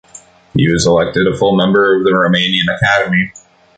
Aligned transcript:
He 0.55 0.67
was 0.67 0.87
elected 0.87 1.27
a 1.27 1.37
full 1.37 1.55
member 1.55 1.95
of 1.95 2.03
the 2.03 2.09
Romanian 2.09 2.75
Academy. 2.75 3.31